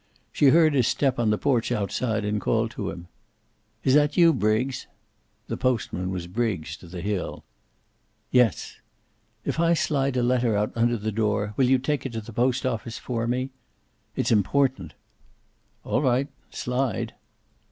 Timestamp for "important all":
14.31-16.01